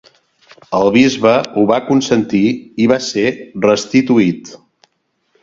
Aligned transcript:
El 0.77 0.87
bisbe 0.95 1.33
ho 1.57 1.65
va 1.73 1.77
consentir 1.89 2.41
i 2.85 2.89
va 2.93 2.99
ser 3.09 3.27
restituït. 3.69 4.53